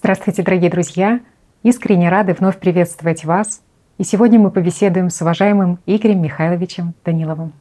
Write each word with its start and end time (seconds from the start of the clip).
Здравствуйте, 0.00 0.44
дорогие 0.44 0.70
друзья! 0.70 1.18
Искренне 1.64 2.08
рады 2.08 2.32
вновь 2.32 2.60
приветствовать 2.60 3.24
вас. 3.24 3.62
И 3.98 4.04
сегодня 4.04 4.38
мы 4.38 4.52
побеседуем 4.52 5.10
с 5.10 5.20
уважаемым 5.20 5.80
Игорем 5.86 6.22
Михайловичем 6.22 6.94
Даниловым. 7.04 7.52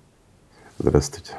Здравствуйте. 0.78 1.31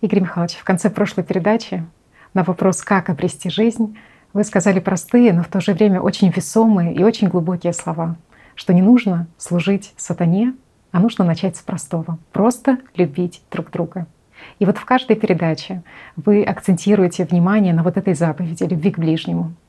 Игорь 0.00 0.22
Михайлович, 0.22 0.56
в 0.56 0.64
конце 0.64 0.90
прошлой 0.90 1.22
передачи 1.22 1.86
на 2.34 2.42
вопрос 2.42 2.82
«Как 2.82 3.08
обрести 3.08 3.48
жизнь?» 3.50 3.96
вы 4.32 4.42
сказали 4.42 4.80
простые, 4.80 5.32
но 5.32 5.44
в 5.44 5.46
то 5.46 5.60
же 5.60 5.74
время 5.74 6.00
очень 6.00 6.28
весомые 6.28 6.92
и 6.92 7.04
очень 7.04 7.28
глубокие 7.28 7.72
слова, 7.72 8.16
что 8.56 8.74
не 8.74 8.82
нужно 8.82 9.28
служить 9.38 9.94
сатане, 9.96 10.54
а 10.90 10.98
нужно 10.98 11.24
начать 11.24 11.56
с 11.56 11.62
простого— 11.62 12.18
просто 12.32 12.78
любить 12.96 13.44
друг 13.52 13.70
друга. 13.70 14.08
И 14.58 14.66
вот 14.66 14.76
в 14.76 14.84
каждой 14.84 15.14
передаче 15.14 15.84
вы 16.16 16.42
акцентируете 16.42 17.24
внимание 17.24 17.72
на 17.72 17.84
вот 17.84 17.96
этой 17.96 18.14
заповеди 18.14 18.64
любви 18.64 18.90
к 18.90 18.98
ближнему— 18.98 19.52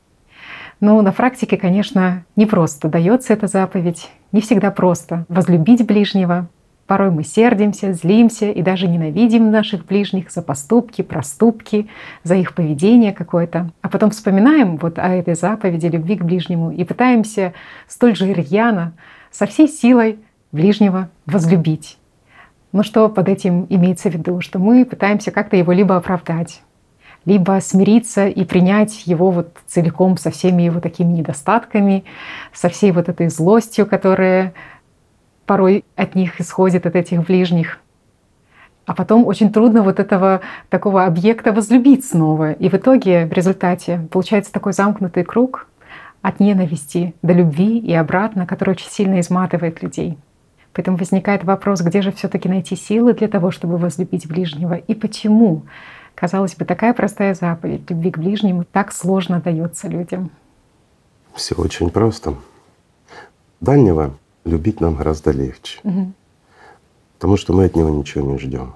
но 0.80 1.02
на 1.02 1.12
практике, 1.12 1.58
конечно, 1.58 2.26
не 2.36 2.46
просто 2.46 2.90
дается 2.90 3.34
эта 3.34 3.48
заповедь, 3.48 4.10
не 4.32 4.42
всегда 4.42 4.72
просто 4.72 5.26
возлюбить 5.30 5.86
ближнего. 5.86 6.48
Порой 6.88 7.10
мы 7.10 7.24
сердимся, 7.24 7.94
злимся 7.94 8.52
и 8.52 8.62
даже 8.62 8.88
ненавидим 8.88 9.50
наших 9.50 9.86
ближних 9.86 10.30
за 10.30 10.44
поступки, 10.44 11.02
проступки, 11.02 11.88
за 12.24 12.36
их 12.36 12.54
поведение 12.54 13.12
какое-то. 13.12 13.72
А 13.82 13.90
потом 13.90 14.12
вспоминаем 14.12 14.78
вот 14.78 15.00
о 15.00 15.08
этой 15.08 15.34
заповеди 15.34 15.88
любви 15.88 16.16
к 16.16 16.24
ближнему 16.24 16.72
и 16.72 16.84
пытаемся 16.84 17.54
столь 17.88 18.16
же 18.16 18.32
рьяно, 18.32 18.94
со 19.32 19.48
всей 19.48 19.68
силой 19.68 20.20
ближнего 20.52 21.10
возлюбить. 21.26 21.98
Но 22.72 22.84
что 22.84 23.10
под 23.10 23.30
этим 23.30 23.66
имеется 23.70 24.12
в 24.12 24.14
виду? 24.14 24.42
Что 24.42 24.60
мы 24.60 24.86
пытаемся 24.86 25.32
как-то 25.32 25.56
его 25.56 25.72
либо 25.72 25.96
оправдать, 25.96 26.62
либо 27.26 27.60
смириться 27.60 28.28
и 28.28 28.46
принять 28.46 29.08
его 29.08 29.32
вот 29.32 29.58
целиком 29.68 30.18
со 30.18 30.32
всеми 30.32 30.64
его 30.64 30.80
такими 30.80 31.12
недостатками, 31.12 32.06
со 32.54 32.70
всей 32.70 32.92
вот 32.92 33.10
этой 33.10 33.30
злостью, 33.30 33.86
которая 33.86 34.54
порой 35.46 35.86
от 35.96 36.16
них 36.16 36.40
исходит, 36.40 36.86
от 36.86 36.96
этих 36.96 37.26
ближних. 37.26 37.80
А 38.86 38.94
потом 38.94 39.26
очень 39.26 39.52
трудно 39.52 39.82
вот 39.82 40.00
этого 40.00 40.42
такого 40.70 41.06
объекта 41.06 41.52
возлюбить 41.52 42.06
снова. 42.06 42.52
И 42.52 42.70
в 42.70 42.76
итоге, 42.76 43.26
в 43.26 43.34
результате, 43.34 44.08
получается 44.12 44.52
такой 44.54 44.74
замкнутый 44.74 45.24
круг 45.24 45.68
от 46.22 46.40
ненависти 46.40 47.16
до 47.24 47.34
любви 47.34 47.80
и 47.80 47.94
обратно, 47.94 48.46
который 48.46 48.72
очень 48.72 48.90
сильно 48.90 49.20
изматывает 49.20 49.82
людей. 49.82 50.18
Поэтому 50.74 50.98
возникает 50.98 51.44
вопрос, 51.44 51.82
где 51.82 52.02
же 52.02 52.12
все-таки 52.12 52.50
найти 52.50 52.76
силы 52.76 53.14
для 53.14 53.28
того, 53.28 53.50
чтобы 53.50 53.78
возлюбить 53.78 54.28
ближнего, 54.28 54.74
и 54.74 54.94
почему 54.94 55.64
Казалось 56.16 56.56
бы, 56.56 56.64
такая 56.64 56.94
простая 56.94 57.36
заповедь 57.36 57.90
любви 57.90 58.10
к 58.10 58.18
ближнему 58.18 58.64
так 58.64 58.94
сложно 58.94 59.42
дается 59.42 59.90
людям. 59.90 60.32
Все 61.34 61.56
очень 61.56 61.90
просто. 61.90 62.36
Дальнего 63.60 64.18
любить 64.46 64.80
нам 64.80 64.96
гораздо 64.96 65.32
легче, 65.32 65.80
угу. 65.84 66.12
потому 67.16 67.36
что 67.36 67.54
мы 67.54 67.66
от 67.66 67.76
него 67.76 67.90
ничего 67.90 68.32
не 68.32 68.38
ждем. 68.38 68.76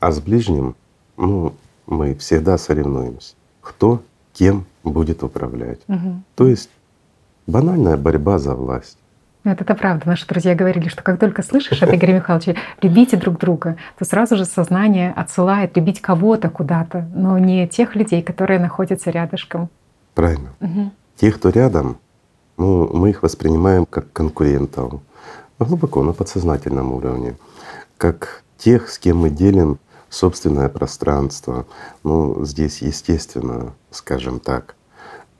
А 0.00 0.12
с 0.12 0.20
ближним, 0.20 0.74
ну, 1.16 1.54
мы 1.86 2.14
всегда 2.16 2.58
соревнуемся, 2.58 3.34
кто 3.62 4.02
кем 4.34 4.66
будет 4.84 5.22
управлять. 5.22 5.80
Угу. 5.88 6.22
То 6.34 6.48
есть 6.48 6.70
банальная 7.46 7.96
борьба 7.96 8.38
за 8.38 8.54
власть. 8.54 8.98
Нет, 9.46 9.60
это 9.60 9.76
правда. 9.76 10.08
Наши 10.08 10.26
друзья 10.26 10.56
говорили, 10.56 10.88
что 10.88 11.04
как 11.04 11.20
только 11.20 11.44
слышишь 11.44 11.80
от 11.80 11.94
Игоря 11.94 12.14
Михайловича 12.14 12.56
«любите 12.82 13.16
друг 13.16 13.38
друга», 13.38 13.76
то 13.96 14.04
сразу 14.04 14.36
же 14.36 14.44
сознание 14.44 15.12
отсылает 15.12 15.76
любить 15.76 16.00
кого-то 16.00 16.50
куда-то, 16.50 17.08
но 17.14 17.38
не 17.38 17.68
тех 17.68 17.94
людей, 17.94 18.22
которые 18.22 18.58
находятся 18.58 19.10
рядышком. 19.10 19.70
Правильно. 20.14 20.48
Угу. 20.60 20.90
Те, 21.14 21.30
кто 21.30 21.50
рядом, 21.50 21.98
ну, 22.56 22.90
мы 22.92 23.10
их 23.10 23.22
воспринимаем 23.22 23.86
как 23.86 24.12
конкурентов, 24.12 24.94
глубоко 25.60 26.02
на 26.02 26.12
подсознательном 26.12 26.90
уровне, 26.90 27.36
как 27.98 28.42
тех, 28.58 28.88
с 28.88 28.98
кем 28.98 29.18
мы 29.18 29.30
делим 29.30 29.78
собственное 30.08 30.68
пространство. 30.68 31.66
Ну, 32.02 32.44
здесь 32.44 32.82
естественно, 32.82 33.74
скажем 33.92 34.40
так, 34.40 34.74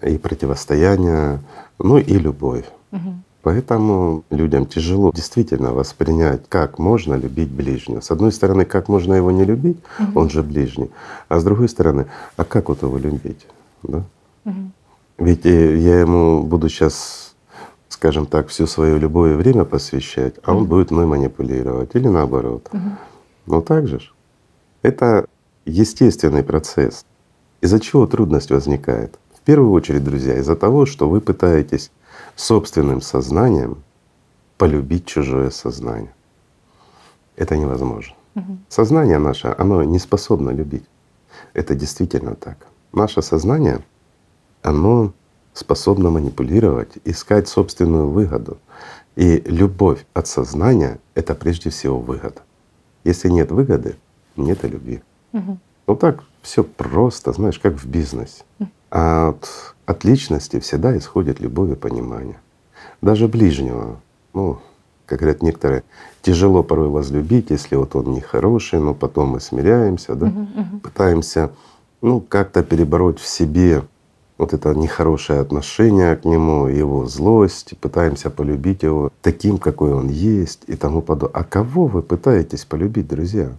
и 0.01 0.17
противостояние, 0.17 1.41
ну 1.81 1.99
и 1.99 2.19
любовь. 2.19 2.67
Угу. 2.93 3.15
Поэтому 3.47 4.25
людям 4.31 4.67
тяжело 4.67 5.13
действительно 5.15 5.73
воспринять, 5.73 6.49
как 6.49 6.81
можно 6.81 7.15
любить 7.15 7.49
ближнего. 7.49 8.01
С 8.01 8.11
одной 8.11 8.33
стороны, 8.33 8.65
как 8.65 8.89
можно 8.89 9.15
его 9.15 9.31
не 9.31 9.45
любить, 9.45 9.77
угу. 10.01 10.21
он 10.21 10.31
же 10.31 10.43
ближний, 10.43 10.91
а 11.29 11.39
с 11.39 11.45
другой 11.45 11.69
стороны, 11.69 12.07
а 12.37 12.43
как 12.43 12.69
вот 12.69 12.83
его 12.83 12.99
любить? 12.99 13.47
Да? 13.85 14.03
Угу. 14.47 14.71
Ведь 15.19 15.47
э, 15.47 15.77
я 15.79 16.01
ему 16.01 16.43
буду 16.43 16.69
сейчас, 16.69 17.37
скажем 17.89 18.27
так, 18.27 18.49
всю 18.49 18.67
свою 18.67 18.99
любое 18.99 19.37
время 19.37 19.65
посвящать, 19.65 20.35
а 20.43 20.53
он 20.53 20.65
будет 20.65 20.91
мной 20.91 21.07
манипулировать 21.07 21.91
или 21.95 22.09
наоборот. 22.09 22.69
Угу. 22.73 22.91
Ну 23.47 23.63
так 23.63 23.87
же. 23.87 24.01
Это 24.83 25.25
естественный 25.67 26.43
процесс. 26.43 27.05
Из-за 27.61 27.79
чего 27.79 28.09
трудность 28.09 28.51
возникает? 28.51 29.17
В 29.37 29.41
первую 29.43 29.71
очередь, 29.71 30.03
друзья, 30.03 30.37
из-за 30.37 30.57
того, 30.57 30.85
что 30.85 31.09
вы 31.09 31.21
пытаетесь 31.21 31.93
собственным 32.37 33.01
сознанием 33.01 33.83
полюбить 34.59 35.07
чужое 35.07 35.51
сознание. 35.51 36.15
Это 37.35 37.57
невозможно. 37.57 38.15
Угу. 38.35 38.59
Сознание 38.69 39.19
наше, 39.19 39.55
оно 39.59 39.83
не 39.83 39.99
способно 39.99 40.51
любить. 40.51 40.85
Это 41.55 41.75
действительно 41.75 42.35
так. 42.35 42.67
Наше 42.93 43.23
сознание, 43.23 43.81
оно 44.63 45.13
способно 45.55 46.11
манипулировать, 46.11 46.99
искать 47.05 47.49
собственную 47.49 48.11
выгоду. 48.11 48.59
И 49.17 49.43
любовь 49.47 50.05
от 50.13 50.27
сознания— 50.27 50.99
это 51.15 51.35
прежде 51.35 51.71
всего 51.71 51.99
выгода. 51.99 52.43
Если 53.05 53.31
нет 53.31 53.51
выгоды, 53.51 53.97
нет 54.37 54.65
и 54.65 54.69
любви. 54.69 55.03
Угу. 55.33 55.59
Ну 55.87 55.97
так 55.97 56.23
все 56.43 56.63
просто, 56.63 57.33
знаешь, 57.33 57.59
как 57.59 57.75
в 57.75 57.87
бизнесе. 57.87 58.45
А 58.91 59.31
от, 59.31 59.75
от 59.87 60.05
личности 60.05 60.61
всегда 60.61 60.97
исходит 60.97 61.41
любовь 61.41 61.73
и 61.73 61.75
понимание. 61.75 62.39
Даже 63.03 63.29
ближнего, 63.29 64.01
ну, 64.33 64.59
как 65.07 65.21
говорят 65.21 65.43
некоторые, 65.43 65.83
тяжело 66.23 66.63
порой 66.63 66.89
возлюбить, 66.89 67.51
если 67.51 67.77
вот 67.77 67.95
он 67.97 68.13
нехороший, 68.13 68.81
но 68.81 68.95
потом 68.95 69.31
мы 69.31 69.41
смиряемся, 69.41 70.15
да, 70.15 70.27
uh-huh, 70.27 70.57
uh-huh. 70.57 70.81
пытаемся 70.81 71.51
ну 72.03 72.21
как-то 72.21 72.63
перебороть 72.63 73.19
в 73.19 73.27
себе 73.27 73.83
вот 74.39 74.53
это 74.53 74.75
нехорошее 74.75 75.41
отношение 75.41 76.15
к 76.17 76.25
нему, 76.25 76.67
его 76.67 77.07
злость, 77.07 77.77
пытаемся 77.81 78.29
полюбить 78.29 78.83
его 78.83 79.11
таким, 79.23 79.59
какой 79.59 79.93
он 79.93 80.09
есть 80.09 80.65
и 80.67 80.77
тому 80.77 81.01
подобное. 81.01 81.41
А 81.41 81.45
кого 81.45 81.87
вы 81.87 82.03
пытаетесь 82.03 82.65
полюбить, 82.65 83.09
друзья? 83.09 83.57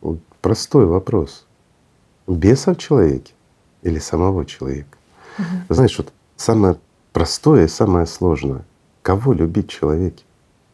Вот 0.00 0.18
простой 0.42 0.84
вопрос. 0.84 1.46
Беса 2.26 2.74
в 2.74 2.78
человеке 2.78 3.32
или 3.82 3.98
самого 3.98 4.44
человека? 4.44 4.96
Угу. 5.38 5.74
Знаешь, 5.74 5.98
вот 5.98 6.12
самое 6.36 6.76
простое 7.12 7.64
и 7.64 7.68
самое 7.68 8.06
сложное— 8.06 8.64
кого 9.02 9.32
любить 9.32 9.70
человеке? 9.70 10.24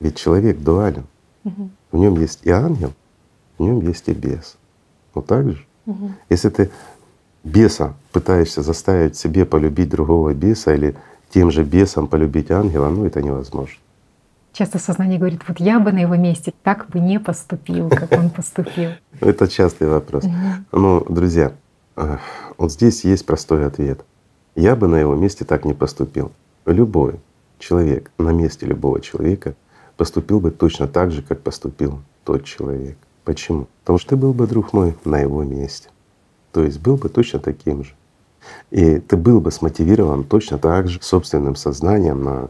Ведь 0.01 0.17
человек 0.17 0.59
дуален. 0.59 1.07
Угу. 1.45 1.71
В 1.93 1.97
нем 1.97 2.21
есть 2.21 2.41
и 2.43 2.51
ангел, 2.51 2.93
в 3.59 3.63
нем 3.63 3.81
есть 3.81 4.09
и 4.09 4.13
бес. 4.13 4.57
Вот 5.15 5.27
так 5.27 5.53
же. 5.53 5.65
Угу. 5.87 6.11
Если 6.31 6.49
ты 6.49 6.71
беса 7.45 7.95
пытаешься 8.11 8.63
заставить 8.63 9.17
себе 9.17 9.45
полюбить 9.45 9.89
другого 9.89 10.35
беса 10.35 10.75
или 10.75 10.97
тем 11.31 11.51
же 11.51 11.63
бесом 11.63 12.09
полюбить 12.09 12.51
ангела, 12.51 12.89
ну 12.89 13.05
это 13.05 13.23
невозможно. 13.23 13.77
Часто 14.53 14.79
сознание 14.79 15.19
говорит, 15.19 15.43
вот 15.49 15.61
я 15.61 15.81
бы 15.81 15.93
на 15.93 15.99
его 15.99 16.17
месте 16.17 16.53
так 16.63 16.89
бы 16.89 17.01
не 17.01 17.21
поступил, 17.21 17.89
как 17.89 18.13
он 18.13 18.31
поступил. 18.31 18.91
Это 19.21 19.49
частый 19.49 19.89
вопрос. 19.89 20.25
Ну, 20.71 21.05
друзья, 21.09 21.53
вот 21.97 22.73
здесь 22.73 23.05
есть 23.05 23.27
простой 23.27 23.67
ответ. 23.67 24.05
Я 24.55 24.77
бы 24.77 24.89
на 24.89 24.97
его 24.97 25.15
месте 25.15 25.45
так 25.45 25.65
не 25.65 25.75
поступил. 25.75 26.33
Любой 26.67 27.21
человек 27.59 28.11
на 28.19 28.31
месте 28.31 28.67
любого 28.67 29.01
человека 29.01 29.55
поступил 29.97 30.41
бы 30.41 30.51
точно 30.51 30.89
так 30.89 31.11
же, 31.11 31.23
как 31.23 31.41
поступил 31.41 32.01
тот 32.25 32.45
человек. 32.45 32.97
Почему? 33.25 33.69
Потому 33.81 33.99
что 33.99 34.11
ты 34.11 34.17
был 34.17 34.35
бы, 34.35 34.47
друг 34.47 34.73
мой, 34.73 34.97
на 35.05 35.19
его 35.19 35.43
месте. 35.43 35.89
То 36.53 36.63
есть 36.63 36.81
был 36.81 36.97
бы 36.97 37.09
точно 37.09 37.39
таким 37.39 37.85
же. 37.85 37.95
И 38.71 38.99
ты 38.99 39.17
был 39.17 39.41
бы 39.41 39.51
смотивирован 39.51 40.25
точно 40.25 40.59
так 40.59 40.89
же 40.89 40.99
собственным 41.03 41.57
сознанием 41.57 42.23
на 42.23 42.49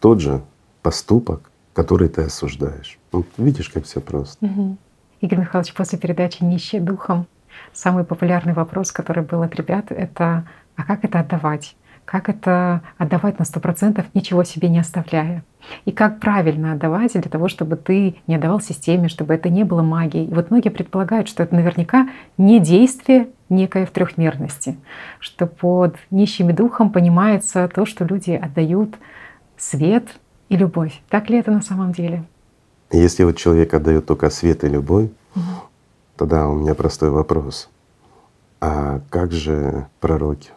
тот 0.00 0.20
же 0.20 0.42
поступок, 0.82 1.50
который 1.72 2.08
ты 2.08 2.22
осуждаешь. 2.22 2.98
Вот 3.12 3.26
видишь, 3.36 3.68
как 3.68 3.84
все 3.84 4.00
просто. 4.00 4.44
Угу. 4.44 4.76
Игорь 5.20 5.40
Михайлович, 5.40 5.74
после 5.74 5.98
передачи 5.98 6.42
«Нищие 6.42 6.80
духом» 6.80 7.26
самый 7.72 8.04
популярный 8.04 8.52
вопрос, 8.52 8.92
который 8.92 9.22
был 9.22 9.42
от 9.42 9.54
ребят, 9.54 9.86
это 9.90 10.44
«А 10.76 10.84
как 10.84 11.04
это 11.04 11.20
отдавать?» 11.20 11.76
как 12.08 12.30
это 12.30 12.80
отдавать 12.96 13.38
на 13.38 13.44
сто 13.44 13.60
процентов, 13.60 14.06
ничего 14.14 14.42
себе 14.42 14.70
не 14.70 14.78
оставляя. 14.78 15.44
И 15.84 15.92
как 15.92 16.20
правильно 16.20 16.72
отдавать 16.72 17.12
для 17.12 17.20
того, 17.20 17.48
чтобы 17.48 17.76
ты 17.76 18.16
не 18.26 18.36
отдавал 18.36 18.62
системе, 18.62 19.08
чтобы 19.08 19.34
это 19.34 19.50
не 19.50 19.62
было 19.62 19.82
магией. 19.82 20.24
И 20.24 20.32
вот 20.32 20.50
многие 20.50 20.70
предполагают, 20.70 21.28
что 21.28 21.42
это 21.42 21.54
наверняка 21.54 22.08
не 22.38 22.60
действие 22.60 23.28
некой 23.50 23.84
в 23.84 23.90
трехмерности, 23.90 24.78
что 25.18 25.46
под 25.46 25.96
нищими 26.10 26.52
духом 26.52 26.90
понимается 26.92 27.68
то, 27.68 27.84
что 27.84 28.06
люди 28.06 28.30
отдают 28.30 28.94
свет 29.58 30.08
и 30.48 30.56
любовь. 30.56 31.02
Так 31.10 31.28
ли 31.28 31.38
это 31.38 31.50
на 31.50 31.60
самом 31.60 31.92
деле? 31.92 32.24
Если 32.90 33.22
вот 33.22 33.36
человек 33.36 33.74
отдает 33.74 34.06
только 34.06 34.30
свет 34.30 34.64
и 34.64 34.68
любовь, 34.68 35.10
угу. 35.36 35.42
Тогда 36.18 36.48
у 36.48 36.54
меня 36.54 36.74
простой 36.74 37.10
вопрос. 37.10 37.70
А 38.60 39.00
как 39.08 39.32
же 39.32 39.86
пророки? 40.00 40.50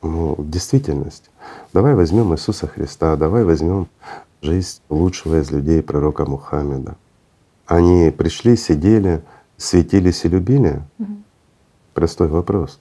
Ну, 0.00 0.36
действительность. 0.38 1.30
Давай 1.72 1.94
возьмем 1.94 2.32
Иисуса 2.32 2.68
Христа, 2.68 3.16
давай 3.16 3.44
возьмем 3.44 3.88
жизнь 4.40 4.80
лучшего 4.88 5.40
из 5.40 5.50
людей, 5.50 5.82
пророка 5.82 6.24
Мухаммеда. 6.24 6.96
Они 7.66 8.10
пришли, 8.10 8.56
сидели, 8.56 9.22
светились 9.56 10.24
и 10.24 10.28
любили? 10.28 10.82
Угу. 10.98 11.12
Простой 11.94 12.28
вопрос. 12.28 12.80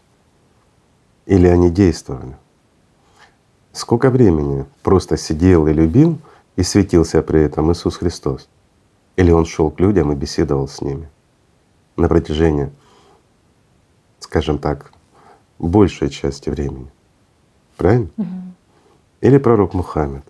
Или 1.25 1.47
они 1.47 1.71
действовали? 1.71 2.37
Сколько 3.73 4.09
времени 4.11 4.65
просто 4.83 5.17
сидел 5.17 5.67
и 5.67 5.73
любил 5.73 6.19
и 6.55 6.63
светился 6.63 7.21
при 7.21 7.41
этом 7.41 7.71
Иисус 7.71 7.97
Христос? 7.97 8.47
Или 9.19 9.31
Он 9.31 9.45
шел 9.45 9.69
к 9.69 9.81
людям 9.81 10.13
и 10.13 10.15
беседовал 10.15 10.69
с 10.69 10.81
ними 10.81 11.09
на 11.97 12.07
протяжении, 12.07 12.71
скажем 14.19 14.59
так, 14.59 14.93
большей 15.59 16.09
части 16.09 16.49
времени? 16.49 16.89
Правильно? 17.75 18.07
Угу. 18.15 18.27
Или 19.19 19.37
пророк 19.37 19.73
Мухаммед. 19.73 20.23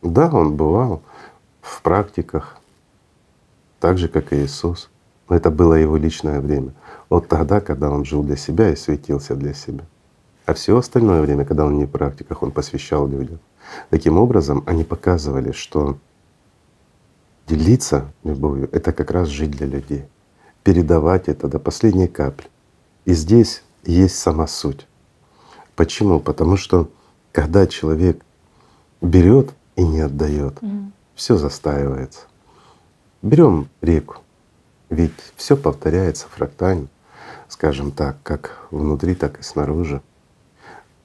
Да, 0.00 0.30
он 0.32 0.56
бывал 0.56 1.02
в 1.60 1.82
практиках, 1.82 2.56
так 3.80 3.98
же, 3.98 4.08
как 4.08 4.32
и 4.32 4.36
Иисус. 4.36 4.88
Но 5.28 5.36
это 5.36 5.50
было 5.50 5.74
его 5.74 5.98
личное 5.98 6.40
время. 6.40 6.72
Вот 7.10 7.28
тогда, 7.28 7.60
когда 7.60 7.90
он 7.90 8.06
жил 8.06 8.22
для 8.22 8.36
себя 8.36 8.70
и 8.70 8.76
светился 8.76 9.36
для 9.36 9.52
себя. 9.52 9.84
А 10.46 10.54
все 10.54 10.74
остальное 10.78 11.20
время, 11.20 11.44
когда 11.44 11.66
он 11.66 11.76
не 11.76 11.84
в 11.84 11.90
практиках, 11.90 12.42
он 12.42 12.50
посвящал 12.50 13.06
людям. 13.06 13.40
Таким 13.90 14.16
образом, 14.16 14.62
они 14.64 14.84
показывали, 14.84 15.52
что 15.52 15.98
делиться 17.46 18.12
любовью— 18.24 18.68
это 18.72 18.92
как 18.92 19.10
раз 19.10 19.28
жить 19.28 19.50
для 19.50 19.66
людей, 19.66 20.04
передавать 20.62 21.28
это 21.28 21.48
до 21.48 21.58
последней 21.58 22.08
капли. 22.08 22.48
И 23.04 23.12
здесь 23.12 23.62
есть 23.84 24.16
сама 24.16 24.46
суть. 24.46 24.86
Почему? 25.76 26.20
Потому 26.20 26.56
что 26.56 26.90
когда 27.32 27.66
человек 27.66 28.24
берет 29.00 29.54
и 29.76 29.84
не 29.84 30.00
отдает, 30.00 30.54
mm. 30.60 30.90
все 31.14 31.36
застаивается. 31.36 32.20
Берем 33.22 33.68
реку, 33.80 34.16
ведь 34.90 35.12
все 35.36 35.56
повторяется 35.56 36.26
фрактально, 36.28 36.88
скажем 37.48 37.90
так, 37.90 38.16
как 38.22 38.66
внутри, 38.70 39.14
так 39.14 39.40
и 39.40 39.42
снаружи. 39.42 40.00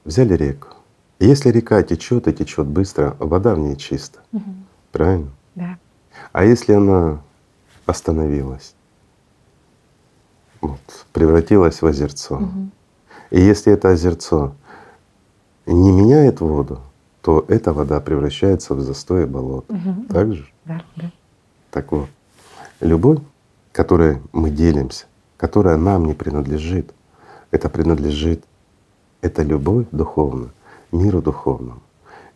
Взяли 0.06 0.34
реку. 0.34 0.70
Если 1.20 1.52
река 1.52 1.84
течет 1.84 2.28
и 2.28 2.34
течет 2.34 2.66
быстро, 2.66 3.16
вода 3.20 3.54
в 3.54 3.60
ней 3.60 3.76
чиста. 3.76 4.20
Угу. 4.32 4.54
Правильно? 4.92 5.30
Да. 5.54 5.78
А 6.32 6.44
если 6.44 6.74
она 6.74 7.22
остановилась, 7.86 8.76
вот, 10.62 10.80
превратилась 11.12 11.82
в 11.82 11.86
озерцо, 11.86 12.36
угу. 12.36 12.70
и 13.32 13.42
если 13.42 13.74
это 13.74 13.90
озерцо 13.90 14.54
не 15.66 15.92
меняет 15.92 16.42
воду, 16.42 16.80
то 17.22 17.46
эта 17.48 17.74
вода 17.74 18.00
превращается 18.00 18.74
в 18.74 18.82
застой 18.82 19.24
и 19.24 19.26
болото. 19.26 19.74
Угу. 19.74 20.06
Так 20.10 20.34
же? 20.34 20.48
Да, 20.66 20.82
да. 20.96 21.12
Так 21.70 21.92
вот, 21.92 22.10
любовь, 22.80 23.20
которой 23.72 24.22
мы 24.34 24.50
делимся, 24.50 25.06
которая 25.38 25.78
нам 25.78 26.06
не 26.06 26.14
принадлежит, 26.14 26.94
это 27.52 27.70
принадлежит, 27.70 28.44
это 29.22 29.44
любовь 29.44 29.86
духовная 29.92 30.50
миру 30.92 31.22
духовному. 31.22 31.82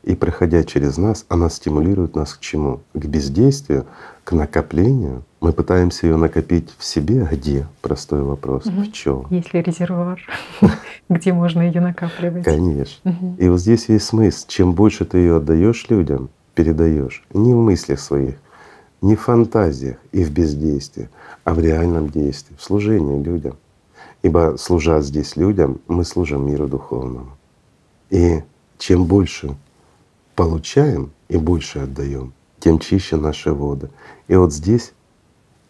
И 0.06 0.14
проходя 0.14 0.64
через 0.64 0.98
нас, 0.98 1.26
она 1.30 1.50
стимулирует 1.50 2.16
нас 2.16 2.36
к 2.36 2.40
чему? 2.40 2.82
К 2.94 3.06
бездействию, 3.06 3.88
к 4.24 4.34
накоплению. 4.34 5.24
Мы 5.42 5.52
пытаемся 5.52 6.06
ее 6.06 6.16
накопить 6.16 6.70
в 6.78 6.86
себе, 6.86 7.28
где? 7.32 7.66
Простой 7.82 8.22
вопрос. 8.22 8.68
Угу. 8.68 8.82
В 8.82 8.92
чем? 8.92 9.26
Есть 9.32 9.52
ли 9.56 9.64
резервуар, 9.64 10.22
где 11.10 11.34
можно 11.34 11.64
ее 11.64 11.82
накапливать? 11.82 12.46
Конечно. 12.46 13.16
И 13.40 13.50
вот 13.50 13.60
здесь 13.60 13.90
весь 13.90 14.04
смысл. 14.04 14.46
Чем 14.48 14.74
больше 14.74 15.06
ты 15.06 15.18
ее 15.18 15.38
отдаешь 15.38 15.88
людям, 15.90 16.30
передаешь, 16.54 17.24
не 17.34 17.56
в 17.56 17.58
мыслях 17.58 18.00
своих, 18.00 18.36
не 19.02 19.16
в 19.16 19.22
фантазиях 19.22 19.98
и 20.12 20.24
в 20.24 20.32
бездействии, 20.32 21.10
а 21.44 21.56
в 21.56 21.60
реальном 21.60 22.10
действии, 22.10 22.56
в 22.56 22.64
служении 22.64 23.24
людям. 23.24 23.56
Ибо 24.22 24.56
служа 24.60 25.02
здесь 25.02 25.36
людям, 25.36 25.80
мы 25.88 26.06
служим 26.06 26.46
миру 26.46 26.68
духовному. 26.68 27.38
И 28.12 28.44
чем 28.78 29.06
больше 29.06 29.56
получаем 30.36 31.12
и 31.28 31.38
больше 31.38 31.80
отдаем, 31.80 32.34
тем 32.60 32.80
чище 32.80 33.16
наши 33.16 33.52
воды. 33.52 33.90
И 34.28 34.36
вот 34.36 34.54
здесь 34.54 34.94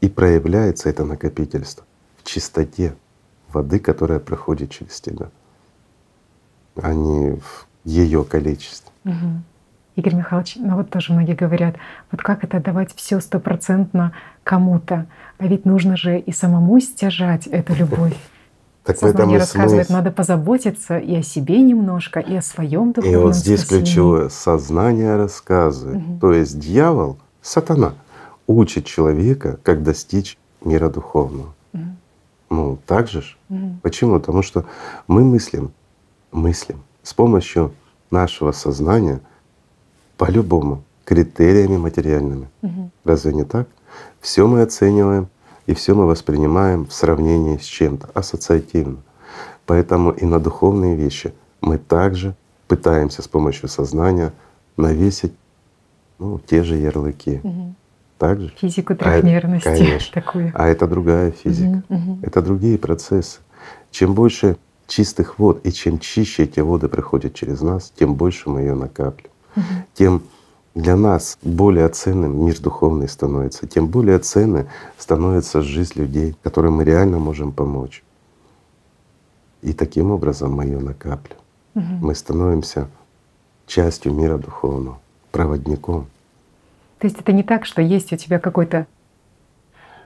и 0.01 0.09
проявляется 0.09 0.89
это 0.89 1.05
накопительство 1.05 1.85
в 2.17 2.23
чистоте 2.23 2.95
воды, 3.51 3.79
которая 3.79 4.19
проходит 4.19 4.71
через 4.71 4.99
тебя, 4.99 5.29
а 6.75 6.93
не 6.93 7.35
в 7.35 7.67
ее 7.83 8.23
количестве. 8.23 8.91
Угу. 9.05 9.41
Игорь 9.95 10.15
Михайлович, 10.15 10.57
ну 10.57 10.75
вот 10.75 10.89
тоже 10.89 11.13
многие 11.13 11.35
говорят, 11.35 11.77
вот 12.11 12.21
как 12.21 12.43
это 12.43 12.59
давать 12.59 12.93
все 12.95 13.21
стопроцентно 13.21 14.11
кому-то, 14.43 15.07
а 15.37 15.47
ведь 15.47 15.65
нужно 15.65 15.95
же 15.95 16.19
и 16.19 16.31
самому 16.33 16.79
стяжать 16.81 17.47
эту 17.47 17.73
любовь. 17.75 18.17
Так 18.85 18.99
Сознание 18.99 19.39
рассказывает, 19.39 19.87
смысл. 19.87 19.97
надо 19.97 20.11
позаботиться 20.11 20.99
и 20.99 21.15
о 21.15 21.23
себе 21.23 21.59
немножко, 21.59 22.19
и 22.19 22.35
о 22.35 22.41
своем 22.43 22.91
духовном 22.91 23.19
И 23.19 23.23
вот 23.23 23.35
здесь 23.35 23.61
спасении. 23.61 23.83
ключевое— 23.83 24.29
сознание 24.29 25.15
рассказывает. 25.15 25.97
Угу. 25.97 26.19
То 26.19 26.33
есть 26.33 26.59
дьявол, 26.59 27.17
сатана, 27.41 27.95
учит 28.45 28.85
человека, 28.85 29.59
как 29.63 29.81
достичь 29.81 30.37
мира 30.63 30.89
духовного. 30.89 31.55
Угу. 31.73 31.83
Ну, 32.51 32.77
так 32.85 33.07
же 33.07 33.23
ж. 33.23 33.37
Угу. 33.49 33.79
Почему? 33.81 34.19
Потому 34.19 34.43
что 34.43 34.65
мы 35.07 35.23
мыслим, 35.23 35.71
мыслим 36.31 36.83
с 37.01 37.11
помощью 37.15 37.73
нашего 38.11 38.51
сознания 38.51 39.19
по-любому 40.15 40.83
критериями 41.05 41.77
материальными. 41.77 42.49
Угу. 42.61 42.91
Разве 43.03 43.33
не 43.33 43.45
так? 43.45 43.67
Все 44.21 44.45
мы 44.45 44.61
оцениваем 44.61 45.27
и 45.65 45.73
все 45.73 45.95
мы 45.95 46.05
воспринимаем 46.05 46.85
в 46.85 46.93
сравнении 46.93 47.57
с 47.57 47.63
чем-то 47.63 48.09
ассоциативно. 48.13 48.97
Поэтому 49.65 50.11
и 50.11 50.25
на 50.25 50.39
духовные 50.39 50.95
вещи 50.95 51.33
мы 51.61 51.77
также 51.77 52.35
пытаемся 52.67 53.21
с 53.21 53.27
помощью 53.27 53.69
сознания 53.69 54.33
навесить 54.77 55.33
ну, 56.19 56.39
те 56.39 56.63
же 56.63 56.75
ярлыки. 56.75 57.39
Угу. 57.43 57.75
Так 58.17 58.39
же? 58.39 58.53
Физику 58.57 58.93
а 58.93 58.95
трехмерности 58.95 59.67
а, 59.67 59.75
конечно. 59.75 60.21
такую. 60.21 60.51
А 60.55 60.67
это 60.67 60.87
другая 60.87 61.31
физика, 61.31 61.83
угу, 61.89 62.11
угу. 62.11 62.19
это 62.21 62.41
другие 62.41 62.77
процессы. 62.77 63.39
Чем 63.91 64.13
больше 64.13 64.57
чистых 64.87 65.39
вод 65.39 65.65
и 65.65 65.71
чем 65.71 65.99
чище 65.99 66.43
эти 66.43 66.59
воды 66.59 66.87
приходят 66.87 67.33
через 67.33 67.61
нас, 67.61 67.91
тем 67.97 68.15
больше 68.15 68.49
мы 68.49 68.61
ее 68.61 68.75
накапливаем. 68.75 69.35
Угу. 69.55 69.63
Тем 69.95 70.23
для 70.75 70.97
нас 70.97 71.37
более 71.41 71.87
ценным 71.87 72.45
мир 72.45 72.59
духовный 72.59 73.07
становится, 73.07 73.65
тем 73.65 73.87
более 73.87 74.19
ценной 74.19 74.65
становится 74.97 75.61
жизнь 75.61 75.93
людей, 75.95 76.35
которым 76.43 76.75
мы 76.75 76.83
реально 76.83 77.17
можем 77.17 77.53
помочь. 77.53 78.03
И 79.61 79.73
таким 79.73 80.11
образом 80.11 80.51
мы 80.51 80.65
ее 80.65 80.79
накапливаем. 80.79 81.41
Угу. 81.75 82.05
Мы 82.05 82.13
становимся 82.13 82.89
частью 83.65 84.13
мира 84.13 84.37
духовного, 84.37 84.99
проводником. 85.31 86.07
То 86.99 87.07
есть 87.07 87.19
это 87.19 87.31
не 87.31 87.43
так, 87.43 87.65
что 87.65 87.81
есть 87.81 88.11
у 88.13 88.17
тебя 88.17 88.37
какой-то 88.39 88.85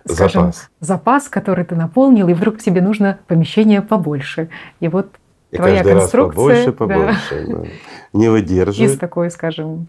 скажем, 0.05 0.45
запас. 0.45 0.69
запас, 0.79 1.29
который 1.29 1.65
ты 1.65 1.75
наполнил, 1.75 2.29
и 2.29 2.33
вдруг 2.33 2.59
тебе 2.59 2.81
нужно 2.81 3.19
помещение 3.27 3.81
побольше. 3.81 4.49
И 4.79 4.87
вот 4.87 5.07
и 5.51 5.57
твоя 5.57 5.83
каждый 5.83 5.99
конструкция 5.99 6.65
раз 6.65 6.65
побольше, 6.65 6.71
побольше. 6.71 7.45
Да. 7.47 7.57
Да. 7.57 7.67
Не 8.13 8.29
выдерживает. 8.29 8.91
Из 8.91 8.97
такой, 8.97 9.29
скажем, 9.29 9.87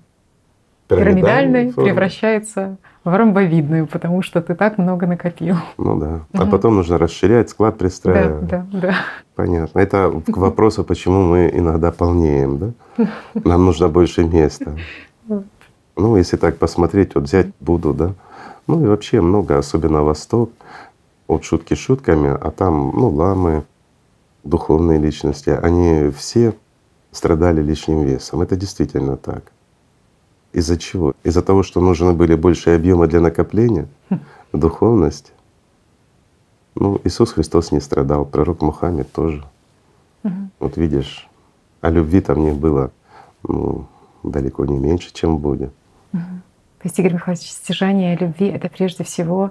пирамидальной 0.97 1.73
превращается 1.73 2.77
в 3.05 3.17
ромбовидную, 3.17 3.87
потому 3.87 4.23
что 4.23 4.43
ты 4.43 4.55
так 4.55 4.79
много 4.79 5.07
накопил. 5.07 5.57
Ну 5.79 5.99
да. 5.99 6.21
А 6.35 6.43
угу. 6.43 6.51
потом 6.51 6.77
нужно 6.77 6.99
расширять, 6.99 7.49
склад 7.51 7.79
пристраивать. 7.79 8.47
Да, 8.47 8.67
да, 8.71 8.81
да. 8.81 8.95
Понятно. 9.35 9.79
Это 9.79 10.13
к 10.27 10.37
вопросу, 10.37 10.85
почему 10.85 11.23
мы 11.23 11.51
иногда 11.53 11.93
полнеем, 11.93 12.59
да? 12.59 13.07
Нам 13.35 13.65
нужно 13.67 13.89
больше 13.89 14.25
места. 14.25 14.77
Ну, 15.97 16.17
если 16.17 16.39
так 16.39 16.57
посмотреть, 16.57 17.15
вот 17.15 17.25
взять 17.25 17.49
Буду, 17.61 17.93
да, 17.93 18.15
ну 18.67 18.83
и 18.83 18.87
вообще 18.87 19.21
много, 19.21 19.59
особенно 19.59 20.03
Восток, 20.03 20.51
вот 21.29 21.45
шутки 21.45 21.75
шутками, 21.75 22.31
а 22.31 22.51
там, 22.53 22.93
ну, 22.95 23.09
ламы, 23.09 23.65
духовные 24.45 24.99
личности, 24.99 25.51
они 25.51 26.11
все 26.17 26.55
страдали 27.13 27.61
лишним 27.63 28.03
весом. 28.03 28.43
Это 28.43 28.57
действительно 28.57 29.17
так. 29.17 29.53
Из-за 30.53 30.77
чего? 30.77 31.15
Из-за 31.23 31.43
того, 31.43 31.63
что 31.63 31.81
нужны 31.81 32.13
были 32.13 32.35
большие 32.35 32.77
объемы 32.77 33.07
для 33.07 33.21
накопления 33.21 33.89
духовности. 34.53 35.33
Ну, 36.75 37.01
Иисус 37.05 37.33
Христос 37.33 37.73
не 37.73 37.81
страдал, 37.81 38.25
пророк 38.25 38.63
Мухаммед 38.63 39.13
тоже. 39.13 39.45
Угу. 40.25 40.35
Вот 40.61 40.77
видишь, 40.77 41.29
а 41.81 41.91
любви 41.91 42.21
там 42.21 42.45
не 42.45 42.53
было 42.53 42.91
ну, 43.43 43.87
далеко 44.23 44.65
не 44.65 44.79
меньше, 44.79 45.13
чем 45.13 45.39
будет. 45.39 45.73
Угу. 46.13 46.23
То 46.23 46.85
есть, 46.85 46.99
Игорь 46.99 47.15
Михайлович, 47.15 47.51
стяжание 47.51 48.17
любви— 48.17 48.47
это 48.49 48.69
прежде 48.69 49.05
всего 49.05 49.51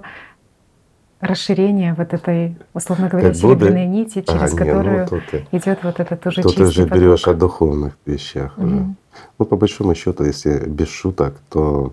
расширение 1.20 1.94
вот 1.94 2.12
этой, 2.14 2.56
условно 2.72 3.08
говоря, 3.08 3.28
как 3.28 3.36
серебряной 3.36 3.86
нити, 3.86 4.22
через 4.22 4.54
а, 4.54 4.56
которую 4.56 5.08
ну, 5.10 5.20
идет 5.52 5.78
вот 5.82 6.00
этот 6.00 6.26
уже 6.26 6.42
Тут 6.42 6.56
ты 6.56 6.64
уже 6.64 6.84
берешь 6.86 7.28
о 7.28 7.34
духовных 7.34 7.96
вещах 8.06 8.56
угу. 8.56 8.66
уже. 8.66 8.94
Ну, 9.38 9.44
по 9.44 9.56
большому 9.56 9.94
счету, 9.94 10.24
если 10.24 10.66
без 10.66 10.88
шуток, 10.88 11.36
то 11.50 11.92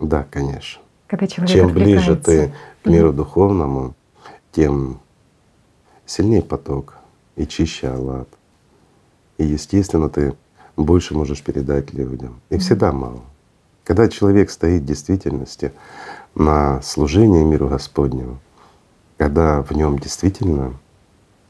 да, 0.00 0.26
конечно. 0.30 0.82
Когда 1.06 1.26
человек 1.26 1.56
Чем 1.56 1.72
ближе 1.72 2.16
ты 2.16 2.52
к 2.82 2.86
миру 2.86 3.08
угу. 3.08 3.18
духовному, 3.18 3.94
тем 4.52 5.00
сильнее 6.04 6.42
поток 6.42 6.94
и 7.36 7.46
чище 7.46 7.88
Аллат. 7.88 8.28
И 9.38 9.44
естественно, 9.44 10.08
ты 10.08 10.34
больше 10.76 11.14
можешь 11.14 11.42
передать 11.42 11.92
людям. 11.94 12.40
И 12.50 12.58
всегда 12.58 12.92
мало. 12.92 13.20
Когда 13.84 14.08
человек 14.08 14.50
стоит 14.50 14.82
в 14.82 14.86
действительности 14.86 15.72
на 16.36 16.82
служение 16.82 17.42
миру 17.44 17.66
Господнему, 17.66 18.38
когда 19.16 19.62
в 19.62 19.70
нем 19.72 19.98
действительно 19.98 20.74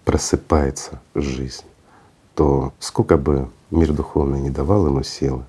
просыпается 0.04 1.00
жизнь, 1.14 1.64
то 2.36 2.72
сколько 2.78 3.16
бы 3.16 3.50
мир 3.72 3.92
духовный 3.92 4.40
не 4.40 4.50
давал 4.50 4.86
ему 4.86 5.02
силы, 5.02 5.44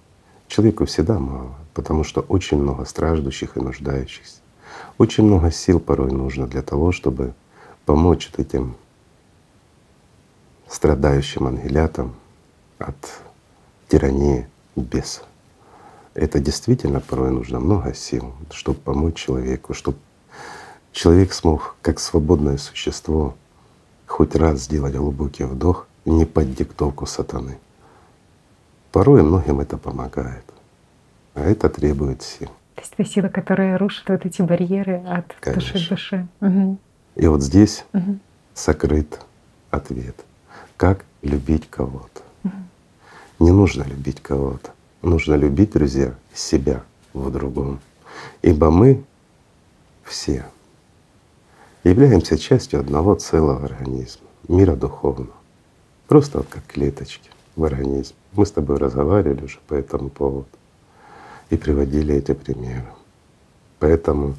человеку 0.48 0.86
всегда 0.86 1.20
мало, 1.20 1.53
потому 1.75 2.03
что 2.03 2.22
очень 2.22 2.58
много 2.58 2.84
страждущих 2.86 3.58
и 3.58 3.62
нуждающихся. 3.62 4.38
Очень 4.98 5.25
много 5.25 5.51
сил 5.51 5.79
порой 5.79 6.12
нужно 6.12 6.48
для 6.48 6.63
того, 6.63 6.91
чтобы 6.91 7.36
помочь 7.86 8.32
этим 8.38 8.75
страдающим 10.67 11.46
ангелятам 11.46 12.15
от 12.79 12.98
тирании 13.88 14.48
беса. 14.75 15.22
Это 16.17 16.39
действительно 16.39 17.00
порой 17.00 17.29
нужно 17.29 17.59
много 17.59 17.93
сил, 17.93 18.33
чтобы 18.50 18.79
помочь 18.79 19.17
человеку, 19.17 19.75
чтобы 19.75 20.00
человек 20.91 21.31
смог 21.31 21.75
как 21.83 22.00
свободное 22.00 22.57
существо 22.57 23.36
хоть 24.07 24.36
раз 24.36 24.62
сделать 24.62 24.95
глубокий 24.95 25.43
вдох 25.43 25.88
не 26.05 26.25
под 26.25 26.55
диктовку 26.55 27.05
сатаны. 27.05 27.59
Порой 28.91 29.21
многим 29.21 29.59
это 29.59 29.77
помогает, 29.77 30.43
а 31.36 31.41
это 31.41 31.69
требует 31.69 32.24
сил. 32.24 32.50
То 32.74 32.81
есть 32.81 32.93
это 32.97 33.07
сила, 33.07 33.27
которая 33.27 33.77
рушит 33.77 34.09
вот 34.09 34.25
эти 34.25 34.41
барьеры 34.41 35.03
от 35.05 35.36
Конечно. 35.39 35.74
души 35.74 35.86
к 35.86 35.89
душе. 35.89 36.27
Угу. 36.41 36.77
И 37.17 37.27
вот 37.27 37.43
здесь 37.43 37.86
угу. 37.93 38.17
сокрыт 38.55 39.19
ответ. 39.69 40.15
Как 40.77 41.05
любить 41.21 41.69
кого-то? 41.69 42.24
Угу. 42.43 43.45
Не 43.45 43.51
нужно 43.51 43.83
любить 43.83 44.19
кого-то. 44.19 44.71
Нужно 45.01 45.36
любить, 45.36 45.74
друзья, 45.74 46.16
себя 46.34 46.84
в 47.13 47.30
другом. 47.32 47.80
Ибо 48.42 48.72
мы 48.72 49.04
все 50.04 50.46
являемся 51.84 52.38
частью 52.38 52.80
одного 52.80 53.13
целого 53.16 53.63
организма, 53.63 54.27
мира 54.48 54.75
духовного. 54.75 55.34
Просто 56.08 56.39
вот 56.39 56.48
как 56.48 56.66
клеточки 56.66 57.30
в 57.56 57.63
организме. 57.63 58.16
Мы 58.34 58.46
с 58.46 58.51
тобой 58.51 58.77
разговаривали 58.77 59.44
уже 59.44 59.60
по 59.68 59.75
этому 59.75 60.10
поводу 60.10 60.48
и 61.50 61.58
приводили 61.58 62.16
эти 62.16 62.34
примеры. 62.34 62.88
Поэтому, 63.80 64.36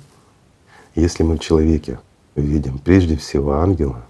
если 0.97 1.23
мы 1.23 1.37
в 1.37 1.41
человеке 1.41 2.00
видим 2.35 2.79
прежде 2.79 3.17
всего 3.17 3.55
ангела, 3.55 4.03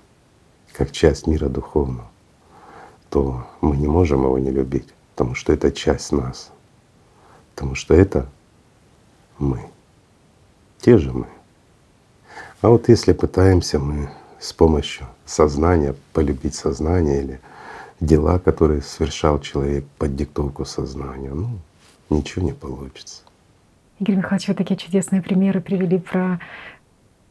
как 0.73 0.93
часть 0.93 1.27
мира 1.27 1.49
духовного, 1.49 2.09
то 3.11 3.47
мы 3.61 3.77
не 3.77 3.87
можем 3.87 4.23
его 4.23 4.39
не 4.39 4.51
любить 4.51 4.89
потому 5.19 5.35
что 5.35 5.53
это 5.53 5.73
часть 5.73 6.13
нас, 6.13 6.53
потому 7.57 7.75
что 7.75 7.93
это 7.93 8.29
мы, 9.41 9.59
те 10.79 10.97
же 10.97 11.13
мы. 11.13 11.27
А 12.61 12.69
вот 12.69 12.89
если 12.89 13.13
пытаемся 13.13 13.81
мы 13.81 14.11
с 14.39 14.53
помощью 14.53 15.09
сознания 15.27 15.97
полюбить 16.13 16.55
сознание 16.55 17.21
или 17.21 17.41
дела, 17.99 18.39
которые 18.39 18.81
совершал 18.81 19.41
человек 19.41 19.85
под 19.99 20.15
диктовку 20.15 20.65
сознания, 20.65 21.31
ну, 21.31 21.49
ничего 22.11 22.45
не 22.45 22.53
получится. 22.53 23.25
Игорь 23.99 24.19
Михайлович, 24.19 24.47
вы 24.47 24.55
такие 24.55 24.77
чудесные 24.77 25.21
примеры 25.21 25.61
привели 25.61 25.99
про 25.99 26.39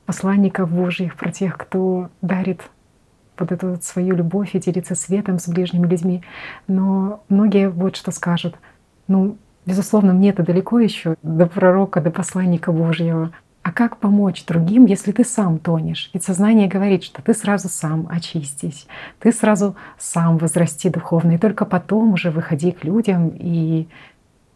посланников 0.05 0.69
Божьих, 0.69 1.15
про 1.15 1.31
тех, 1.31 1.57
кто 1.57 2.09
дарит 2.21 2.69
вот 3.39 3.51
эту 3.51 3.69
вот 3.71 3.83
свою 3.83 4.15
любовь 4.15 4.55
и 4.55 4.59
делиться 4.59 4.95
светом 4.95 5.39
с 5.39 5.47
ближними 5.47 5.87
людьми. 5.87 6.23
Но 6.67 7.23
многие 7.29 7.69
вот 7.69 7.95
что 7.95 8.11
скажут. 8.11 8.55
Ну, 9.07 9.37
безусловно, 9.65 10.13
мне-то 10.13 10.43
далеко 10.43 10.79
еще 10.79 11.15
до 11.23 11.45
пророка, 11.45 12.01
до 12.01 12.11
посланника 12.11 12.71
Божьего. 12.71 13.31
А 13.63 13.73
как 13.73 13.97
помочь 13.97 14.45
другим, 14.45 14.85
если 14.85 15.11
ты 15.11 15.25
сам 15.25 15.59
тонешь? 15.59 16.09
Ведь 16.13 16.23
сознание 16.23 16.69
говорит, 16.69 17.03
что 17.03 17.21
ты 17.21 17.33
сразу 17.33 17.67
сам 17.67 18.07
очистись, 18.09 18.87
ты 19.19 19.33
сразу 19.33 19.75
сам 19.99 20.37
возрасти 20.37 20.89
духовно, 20.89 21.33
и 21.33 21.37
только 21.37 21.65
потом 21.65 22.13
уже 22.13 22.31
выходи 22.31 22.71
к 22.71 22.85
людям 22.85 23.33
и 23.37 23.89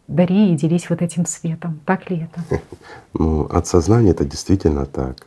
дари 0.08 0.52
и 0.52 0.56
делись 0.56 0.88
вот 0.88 1.02
этим 1.02 1.26
светом. 1.26 1.80
Так 1.84 2.10
ли 2.10 2.26
это? 2.28 2.60
Ну, 3.14 3.42
от 3.44 3.66
сознания 3.66 4.12
это 4.12 4.24
действительно 4.24 4.86
так. 4.86 5.26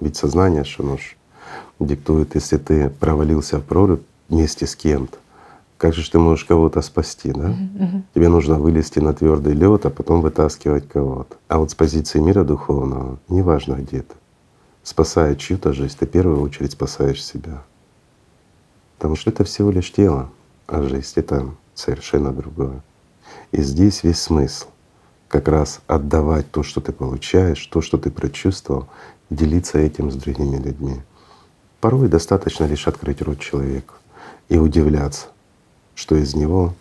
Ведь 0.00 0.16
сознание, 0.16 0.64
что 0.64 0.82
ну, 0.82 0.96
диктует, 1.78 2.34
если 2.34 2.56
ты 2.56 2.90
провалился 2.90 3.58
в 3.58 3.64
прорубь 3.64 4.02
вместе 4.28 4.66
с 4.66 4.74
кем-то, 4.76 5.18
как 5.78 5.94
же 5.94 6.10
ты 6.10 6.18
можешь 6.18 6.44
кого-то 6.44 6.82
спасти, 6.82 7.30
да? 7.30 7.50
Mm-hmm. 7.50 8.02
Тебе 8.14 8.28
нужно 8.28 8.58
вылезти 8.58 8.98
на 8.98 9.14
твердый 9.14 9.54
лед, 9.54 9.86
а 9.86 9.90
потом 9.90 10.20
вытаскивать 10.20 10.88
кого-то. 10.88 11.36
А 11.46 11.58
вот 11.58 11.70
с 11.70 11.74
позиции 11.74 12.18
мира 12.18 12.42
духовного, 12.42 13.18
неважно 13.28 13.74
где 13.74 14.02
ты, 14.02 14.14
спасая 14.82 15.36
чью-то 15.36 15.72
жизнь, 15.72 15.96
ты 15.96 16.06
в 16.06 16.10
первую 16.10 16.42
очередь 16.42 16.72
спасаешь 16.72 17.24
себя. 17.24 17.62
Потому 18.96 19.14
что 19.14 19.30
это 19.30 19.44
всего 19.44 19.70
лишь 19.70 19.92
тело, 19.92 20.30
а 20.66 20.82
жизнь— 20.82 21.12
это 21.14 21.48
совершенно 21.74 22.32
другое. 22.32 22.82
И 23.52 23.62
здесь 23.62 24.02
весь 24.02 24.20
смысл 24.20 24.66
как 25.28 25.46
раз 25.46 25.80
отдавать 25.86 26.50
то, 26.50 26.62
что 26.62 26.80
ты 26.80 26.92
получаешь, 26.92 27.64
то, 27.66 27.80
что 27.80 27.98
ты 27.98 28.10
прочувствовал, 28.10 28.88
делиться 29.30 29.78
этим 29.78 30.10
с 30.10 30.16
другими 30.16 30.56
людьми. 30.56 31.02
Порой 31.80 32.08
достаточно 32.08 32.64
лишь 32.64 32.88
открыть 32.88 33.22
рот 33.22 33.38
человеку 33.38 33.94
и 34.48 34.58
удивляться, 34.58 35.26
что 35.94 36.16
из 36.16 36.34
него, 36.34 36.74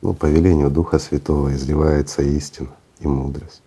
ну, 0.00 0.14
по 0.14 0.26
велению 0.26 0.70
Духа 0.70 0.98
Святого 0.98 1.54
изливается 1.54 2.22
истина 2.22 2.70
и 3.00 3.06
мудрость. 3.06 3.62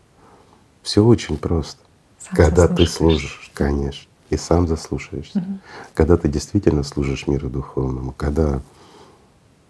Все 0.81 1.03
очень 1.03 1.37
просто. 1.37 1.79
Сам 2.19 2.35
когда 2.35 2.67
ты 2.67 2.87
служишь, 2.87 3.51
конечно, 3.53 4.09
и 4.31 4.37
сам 4.37 4.67
заслушаешься. 4.67 5.39
Угу. 5.39 5.59
Когда 5.93 6.17
ты 6.17 6.29
действительно 6.29 6.81
служишь 6.81 7.27
миру 7.27 7.49
духовному, 7.49 8.11
когда 8.11 8.61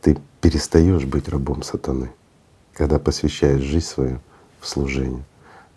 ты 0.02 0.18
перестаешь 0.40 1.04
быть 1.04 1.28
рабом 1.28 1.62
сатаны, 1.62 2.10
когда 2.74 3.00
посвящаешь 3.00 3.62
жизнь 3.62 3.86
свою 3.86 4.20
в 4.62 4.68
служение. 4.68 5.24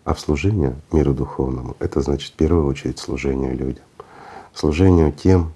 А 0.05 0.13
в 0.13 0.19
служение 0.19 0.75
миру 0.91 1.13
духовному— 1.13 1.75
это 1.79 2.01
значит 2.01 2.31
в 2.31 2.35
первую 2.35 2.65
очередь 2.65 2.99
служение 2.99 3.53
людям 3.53 3.83
служению 4.53 5.11
тем, 5.11 5.53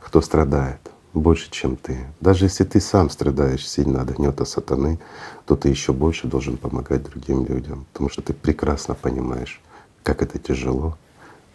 кто 0.00 0.20
страдает 0.20 0.80
больше, 1.12 1.50
чем 1.50 1.76
ты. 1.76 2.06
Даже 2.20 2.44
если 2.44 2.64
ты 2.64 2.80
сам 2.80 3.10
страдаешь 3.10 3.68
сильно 3.68 4.02
от 4.02 4.10
гнета 4.10 4.44
сатаны, 4.44 4.98
то 5.46 5.56
ты 5.56 5.68
еще 5.68 5.92
больше 5.92 6.26
должен 6.26 6.56
помогать 6.56 7.02
другим 7.02 7.46
людям, 7.46 7.86
потому 7.92 8.10
что 8.10 8.22
ты 8.22 8.32
прекрасно 8.32 8.94
понимаешь, 8.94 9.60
как 10.02 10.22
это 10.22 10.38
тяжело 10.38 10.96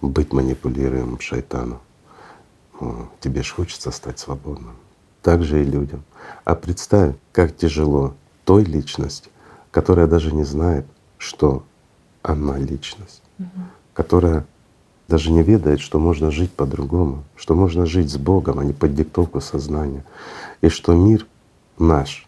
быть 0.01 0.34
манипулируемым 0.34 1.20
шайтаном. 1.20 1.79
Тебе 3.20 3.43
же 3.43 3.53
хочется 3.53 3.91
стать 3.91 4.20
свободным. 4.20 4.75
Так 5.22 5.43
же 5.43 5.62
и 5.62 5.65
людям. 5.65 6.03
А 6.43 6.55
представь, 6.55 7.15
как 7.31 7.55
тяжело 7.55 8.15
той 8.43 8.63
личности, 8.63 9.29
которая 9.70 10.08
даже 10.08 10.34
не 10.34 10.43
знает, 10.43 10.86
что 11.20 11.63
она 12.24 12.58
личность, 12.58 13.22
угу. 13.38 13.50
которая 13.93 14.46
даже 15.11 15.29
не 15.29 15.43
ведает, 15.43 15.81
что 15.81 15.99
можно 15.99 16.31
жить 16.31 16.53
по-другому, 16.53 17.25
что 17.35 17.53
можно 17.53 17.85
жить 17.85 18.09
с 18.09 18.15
Богом, 18.15 18.59
а 18.59 18.63
не 18.63 18.71
под 18.71 18.95
диктовку 18.95 19.41
сознания, 19.41 20.05
и 20.61 20.69
что 20.69 20.93
мир 20.93 21.27
наш, 21.77 22.25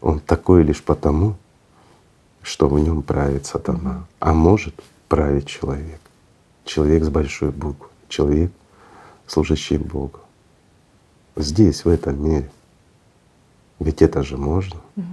он 0.00 0.20
такой 0.20 0.62
лишь 0.62 0.80
потому, 0.80 1.34
что 2.40 2.68
в 2.68 2.78
нем 2.78 3.02
правит 3.02 3.46
сатана, 3.46 4.06
а 4.20 4.32
может 4.32 4.74
править 5.08 5.46
человек. 5.46 6.00
Человек 6.64 7.02
с 7.02 7.08
большой 7.08 7.50
буквы, 7.50 7.88
человек, 8.08 8.52
служащий 9.26 9.78
Богу. 9.78 10.20
здесь, 11.34 11.84
в 11.84 11.88
этом 11.88 12.24
мире. 12.24 12.48
Ведь 13.80 14.02
это 14.02 14.22
же 14.22 14.36
можно. 14.36 14.80
Угу. 14.96 15.06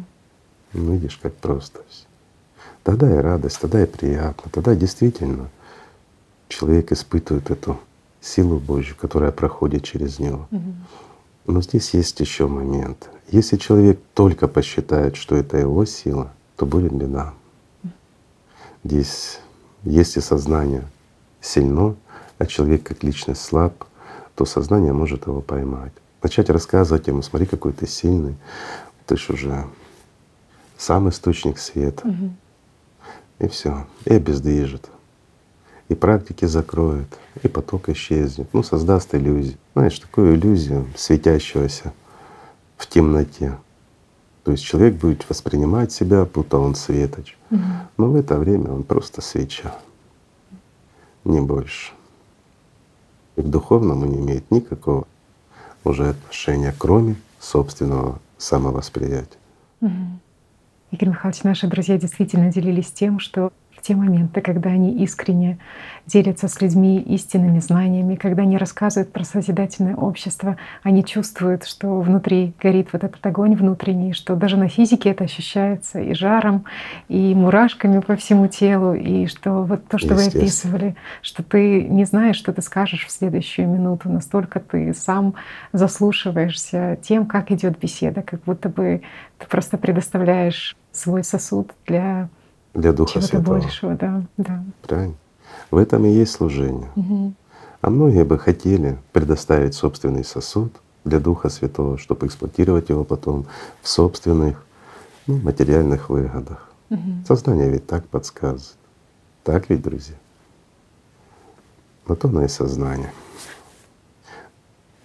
Ну, 0.73 0.93
видишь, 0.93 1.17
как 1.19 1.33
просто 1.33 1.81
все. 1.89 2.05
Тогда 2.83 3.11
и 3.11 3.17
радость, 3.17 3.59
тогда 3.59 3.81
и 3.81 3.87
приятно, 3.87 4.51
тогда 4.51 4.75
действительно 4.75 5.49
человек 6.51 6.91
испытывает 6.91 7.49
эту 7.49 7.79
силу 8.19 8.59
Божью, 8.59 8.95
которая 8.95 9.31
проходит 9.31 9.83
через 9.83 10.19
него. 10.19 10.47
Угу. 10.51 10.73
Но 11.47 11.61
здесь 11.61 11.93
есть 11.93 12.19
еще 12.19 12.47
момент. 12.47 13.09
Если 13.29 13.57
человек 13.57 13.99
только 14.13 14.47
посчитает, 14.47 15.15
что 15.15 15.35
это 15.35 15.57
его 15.57 15.85
сила, 15.85 16.31
то 16.55 16.65
будет 16.65 16.93
беда. 16.93 17.33
Здесь, 18.83 19.39
если 19.83 20.19
сознание 20.19 20.83
сильно, 21.39 21.95
а 22.37 22.45
человек 22.45 22.83
как 22.83 23.03
личность 23.03 23.41
слаб, 23.41 23.85
то 24.35 24.45
сознание 24.45 24.93
может 24.93 25.27
его 25.27 25.41
поймать. 25.41 25.93
Начать 26.21 26.49
рассказывать 26.49 27.07
ему, 27.07 27.21
смотри, 27.21 27.47
какой 27.47 27.73
ты 27.73 27.87
сильный, 27.87 28.35
ты 29.07 29.17
ж 29.17 29.29
уже 29.29 29.65
сам 30.77 31.09
источник 31.09 31.57
света. 31.57 32.07
Угу. 32.07 32.33
И 33.39 33.47
все, 33.47 33.87
и 34.05 34.13
обездвижит. 34.13 34.89
И 35.91 35.93
практики 35.93 36.45
закроет, 36.45 37.19
и 37.43 37.49
поток 37.49 37.89
исчезнет. 37.89 38.47
Ну, 38.53 38.63
создаст 38.63 39.13
иллюзию. 39.13 39.57
Знаешь, 39.73 39.99
такую 39.99 40.35
иллюзию 40.35 40.87
светящегося 40.95 41.91
в 42.77 42.87
темноте. 42.87 43.57
То 44.45 44.53
есть 44.53 44.63
человек 44.63 44.95
будет 44.95 45.27
воспринимать 45.27 45.91
себя, 45.91 46.23
будто 46.23 46.59
он 46.59 46.75
светоч. 46.75 47.35
Угу. 47.49 47.61
Но 47.97 48.09
в 48.09 48.15
это 48.15 48.37
время 48.37 48.71
он 48.71 48.83
просто 48.83 49.19
свеча, 49.19 49.75
не 51.25 51.41
больше. 51.41 51.91
И 53.35 53.41
к 53.41 53.45
духовному 53.47 54.05
не 54.05 54.19
имеет 54.19 54.49
никакого 54.49 55.05
уже 55.83 56.11
отношения, 56.11 56.73
кроме 56.77 57.17
собственного 57.41 58.17
самовосприятия. 58.37 59.39
Угу. 59.81 59.91
Игорь 60.91 61.09
Михайлович, 61.09 61.43
наши 61.43 61.67
друзья 61.67 61.97
действительно 61.97 62.49
делились 62.49 62.93
тем, 62.93 63.19
что 63.19 63.51
в 63.81 63.83
те 63.83 63.95
моменты, 63.95 64.41
когда 64.41 64.69
они 64.69 64.93
искренне 65.03 65.57
делятся 66.05 66.47
с 66.47 66.61
людьми 66.61 66.99
истинными 66.99 67.59
знаниями, 67.59 68.15
когда 68.15 68.43
они 68.43 68.57
рассказывают 68.57 69.11
про 69.11 69.23
созидательное 69.23 69.95
общество, 69.95 70.57
они 70.83 71.03
чувствуют, 71.03 71.65
что 71.65 71.99
внутри 72.01 72.53
горит 72.61 72.89
вот 72.93 73.03
этот 73.03 73.25
огонь 73.25 73.55
внутренний, 73.55 74.13
что 74.13 74.35
даже 74.35 74.57
на 74.57 74.69
физике 74.69 75.09
это 75.09 75.23
ощущается 75.23 75.99
и 75.99 76.13
жаром, 76.13 76.65
и 77.07 77.33
мурашками 77.33 77.99
по 77.99 78.15
всему 78.15 78.47
телу, 78.47 78.93
и 78.93 79.25
что 79.25 79.63
вот 79.63 79.87
то, 79.87 79.97
что 79.97 80.13
вы 80.13 80.25
описывали, 80.25 80.95
что 81.23 81.41
ты 81.41 81.81
не 81.81 82.05
знаешь, 82.05 82.35
что 82.35 82.53
ты 82.53 82.61
скажешь 82.61 83.05
в 83.07 83.11
следующую 83.11 83.67
минуту, 83.67 84.09
настолько 84.09 84.59
ты 84.59 84.93
сам 84.93 85.33
заслушиваешься 85.73 86.99
тем, 87.01 87.25
как 87.25 87.51
идет 87.51 87.79
беседа, 87.79 88.21
как 88.21 88.43
будто 88.43 88.69
бы 88.69 89.01
ты 89.39 89.47
просто 89.47 89.77
предоставляешь 89.79 90.75
свой 90.91 91.23
сосуд 91.23 91.71
для 91.87 92.29
для 92.73 92.93
Духа 92.93 93.13
Чего-то 93.13 93.27
Святого. 93.27 93.59
большего, 93.59 93.95
да, 93.95 94.23
да. 94.37 94.63
Правильно. 94.83 95.15
В 95.69 95.77
этом 95.77 96.05
и 96.05 96.09
есть 96.09 96.31
служение. 96.31 96.89
Угу. 96.95 97.33
А 97.81 97.89
многие 97.89 98.23
бы 98.23 98.37
хотели 98.37 98.97
предоставить 99.11 99.73
собственный 99.73 100.23
сосуд 100.23 100.73
для 101.03 101.19
Духа 101.19 101.49
Святого, 101.49 101.97
чтобы 101.97 102.27
эксплуатировать 102.27 102.89
его 102.89 103.03
потом 103.03 103.45
в 103.81 103.89
собственных 103.89 104.63
ну, 105.27 105.37
материальных 105.37 106.09
выгодах. 106.09 106.69
Угу. 106.89 107.25
Сознание 107.27 107.69
ведь 107.69 107.87
так 107.87 108.07
подсказывает. 108.07 108.77
Так 109.43 109.69
ведь, 109.69 109.81
друзья? 109.81 110.15
Вот 112.05 112.23
оно 112.25 112.43
и 112.43 112.47
сознание. 112.47 113.11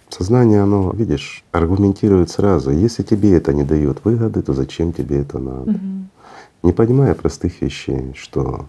Сознание, 0.09 0.61
оно, 0.61 0.91
видишь, 0.91 1.43
аргументирует 1.51 2.29
сразу. 2.29 2.71
Если 2.71 3.03
тебе 3.03 3.35
это 3.35 3.53
не 3.53 3.63
дает 3.63 4.03
выгоды, 4.03 4.41
то 4.41 4.53
зачем 4.53 4.93
тебе 4.93 5.21
это 5.21 5.39
надо? 5.39 5.71
Угу 5.71 5.96
не 6.63 6.71
понимая 6.71 7.13
простых 7.13 7.61
вещей, 7.61 8.13
что 8.15 8.67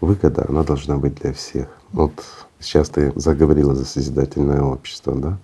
выгода, 0.00 0.46
она 0.48 0.62
должна 0.62 0.96
быть 0.96 1.14
для 1.16 1.32
всех. 1.32 1.68
Вот 1.92 2.12
сейчас 2.60 2.88
ты 2.88 3.12
заговорила 3.16 3.74
за 3.74 3.84
созидательное 3.84 4.62
общество, 4.62 5.14
да? 5.14 5.38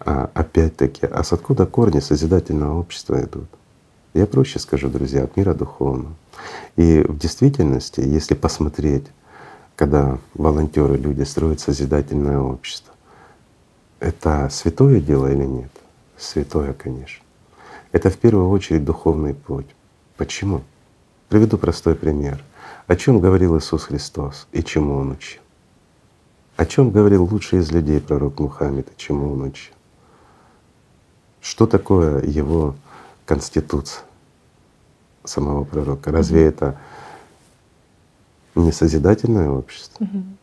А 0.00 0.30
опять-таки, 0.34 1.06
а 1.06 1.22
с 1.22 1.32
откуда 1.32 1.66
корни 1.66 2.00
созидательного 2.00 2.78
общества 2.78 3.22
идут? 3.22 3.48
Я 4.12 4.26
проще 4.26 4.58
скажу, 4.58 4.88
друзья, 4.88 5.24
от 5.24 5.36
мира 5.36 5.54
духовного. 5.54 6.14
И 6.76 7.04
в 7.08 7.18
действительности, 7.18 8.00
если 8.00 8.34
посмотреть, 8.34 9.06
когда 9.76 10.18
волонтеры, 10.34 10.96
люди 10.96 11.22
строят 11.22 11.60
созидательное 11.60 12.38
общество, 12.38 12.92
это 13.98 14.48
святое 14.50 15.00
дело 15.00 15.32
или 15.32 15.44
нет? 15.44 15.70
Святое, 16.16 16.74
конечно. 16.74 17.24
Это 17.92 18.10
в 18.10 18.18
первую 18.18 18.50
очередь 18.50 18.84
духовный 18.84 19.34
путь. 19.34 19.74
Почему? 20.16 20.62
Приведу 21.28 21.58
простой 21.58 21.94
пример. 21.94 22.42
О 22.86 22.96
чем 22.96 23.18
говорил 23.20 23.58
Иисус 23.58 23.84
Христос 23.84 24.46
и 24.52 24.62
чему 24.62 24.96
Он 24.96 25.12
учил? 25.12 25.40
О 26.56 26.66
чем 26.66 26.90
говорил 26.90 27.24
лучший 27.24 27.58
из 27.58 27.72
людей 27.72 28.00
пророк 28.00 28.38
Мухаммед 28.38 28.88
и 28.88 28.96
чему 28.96 29.32
он 29.32 29.42
учил? 29.42 29.74
Что 31.40 31.66
такое 31.66 32.22
его 32.22 32.76
конституция 33.26 34.04
самого 35.24 35.64
пророка? 35.64 36.12
Разве 36.12 36.42
mm-hmm. 36.42 36.48
это 36.48 36.80
не 38.54 38.70
созидательное 38.70 39.50
общество? 39.50 40.04
Mm-hmm. 40.04 40.36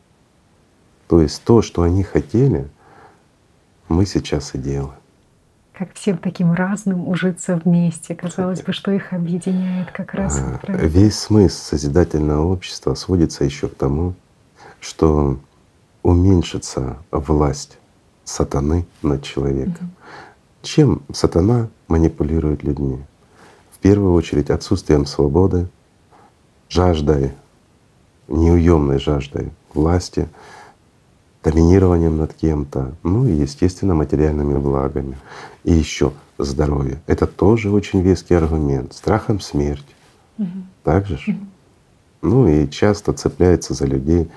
То 1.08 1.22
есть 1.22 1.42
то, 1.44 1.62
что 1.62 1.82
они 1.82 2.02
хотели, 2.02 2.68
мы 3.88 4.04
сейчас 4.04 4.54
и 4.54 4.58
делаем 4.58 5.01
всем 5.94 6.18
таким 6.18 6.52
разным 6.52 7.08
ужиться 7.08 7.60
вместе. 7.62 8.14
Казалось 8.14 8.62
бы, 8.62 8.72
что 8.72 8.90
их 8.92 9.12
объединяет 9.12 9.90
как 9.90 10.14
раз. 10.14 10.40
А, 10.40 10.72
весь 10.72 11.18
смысл 11.18 11.62
созидательного 11.70 12.46
общества 12.46 12.94
сводится 12.94 13.44
еще 13.44 13.68
к 13.68 13.74
тому, 13.74 14.14
что 14.80 15.38
уменьшится 16.02 16.96
власть 17.10 17.78
сатаны 18.24 18.86
над 19.02 19.22
человеком. 19.22 19.86
Угу. 19.86 19.90
Чем 20.62 21.02
сатана 21.12 21.68
манипулирует 21.88 22.62
людьми? 22.62 23.02
В 23.72 23.78
первую 23.78 24.14
очередь 24.14 24.50
отсутствием 24.50 25.06
свободы, 25.06 25.68
жаждой, 26.68 27.32
неуемной 28.28 28.98
жаждой 28.98 29.50
власти, 29.74 30.28
доминированием 31.42 32.16
над 32.16 32.34
кем-то, 32.34 32.94
ну 33.02 33.26
и, 33.26 33.32
естественно, 33.32 33.94
материальными 33.94 34.58
благами. 34.58 35.16
И 35.64 35.72
еще 35.72 36.12
здоровье. 36.38 37.00
Это 37.06 37.26
тоже 37.26 37.70
очень 37.70 38.00
веский 38.00 38.34
аргумент. 38.34 38.94
Страхом 38.94 39.40
смерти. 39.40 39.94
Угу. 40.38 40.48
Так 40.84 41.06
же? 41.06 41.14
Угу. 41.14 41.38
Ну 42.22 42.48
и 42.48 42.68
часто 42.68 43.12
цепляется 43.12 43.74
за 43.74 43.86
людей, 43.86 44.30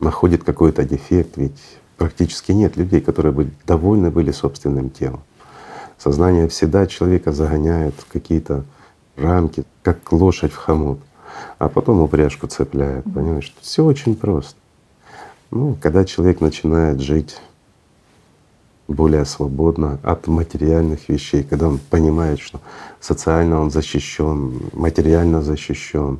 находит 0.00 0.42
какой-то 0.42 0.84
дефект, 0.84 1.36
ведь 1.36 1.60
практически 1.98 2.52
нет 2.52 2.76
людей, 2.76 3.00
которые 3.00 3.32
бы 3.32 3.50
довольны 3.66 4.10
были 4.10 4.30
собственным 4.30 4.90
телом. 4.90 5.22
Сознание 5.98 6.48
всегда 6.48 6.86
человека 6.86 7.32
загоняет 7.32 7.94
в 7.94 8.10
какие-то 8.10 8.64
рамки, 9.16 9.64
как 9.82 10.12
лошадь 10.12 10.52
в 10.52 10.56
хомут, 10.56 10.98
а 11.58 11.68
потом 11.68 12.00
упряжку 12.00 12.46
цепляет. 12.46 13.04
Понимаешь, 13.04 13.54
все 13.60 13.84
очень 13.84 14.16
просто. 14.16 14.56
Ну, 15.54 15.78
когда 15.80 16.04
человек 16.04 16.40
начинает 16.40 17.00
жить 17.00 17.40
более 18.88 19.24
свободно 19.24 20.00
от 20.02 20.26
материальных 20.26 21.08
вещей, 21.08 21.44
когда 21.44 21.68
он 21.68 21.78
понимает, 21.78 22.40
что 22.40 22.60
социально 23.00 23.60
он 23.60 23.70
защищен, 23.70 24.60
материально 24.72 25.42
защищен, 25.42 26.18